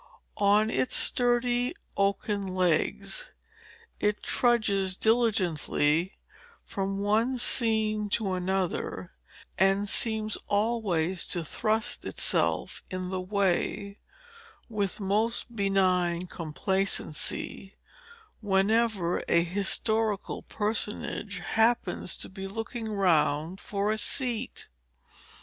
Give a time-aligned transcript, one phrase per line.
[0.39, 3.33] On its sturdy oaken legs,
[3.99, 6.17] it trudges diligently
[6.65, 9.11] from one scene to another,
[9.59, 13.99] and seems always to thrust itself in the way,
[14.67, 17.75] with most benign complacency,
[18.41, 24.67] whenever a historical personage happens to be looking round for a seat.